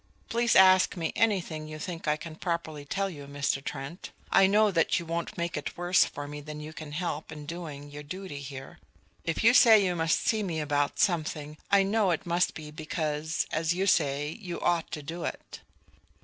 Please 0.29 0.55
ask 0.55 0.97
me 0.97 1.13
anything 1.15 1.67
you 1.67 1.77
think 1.77 2.07
I 2.07 2.17
can 2.17 2.35
properly 2.35 2.85
tell 2.85 3.07
you, 3.07 3.27
Mr. 3.27 3.63
Trent. 3.63 4.09
I 4.31 4.47
know 4.47 4.71
that 4.71 4.97
you 4.97 5.05
won't 5.05 5.37
make 5.37 5.55
it 5.55 5.77
worse 5.77 6.05
for 6.05 6.27
me 6.27 6.41
than 6.41 6.59
you 6.59 6.73
can 6.73 6.93
help 6.93 7.31
in 7.31 7.45
doing 7.45 7.91
your 7.91 8.01
duty 8.01 8.39
here. 8.39 8.79
If 9.25 9.43
you 9.43 9.53
say 9.53 9.77
you 9.85 9.95
must 9.95 10.25
see 10.27 10.41
me 10.41 10.59
about 10.59 10.97
something, 10.97 11.55
I 11.69 11.83
know 11.83 12.09
it 12.09 12.25
must 12.25 12.55
be 12.55 12.71
because, 12.71 13.45
as 13.51 13.75
you 13.75 13.85
say, 13.85 14.31
you 14.41 14.59
ought 14.61 14.89
to 14.89 15.03
do 15.03 15.23
it." 15.23 15.59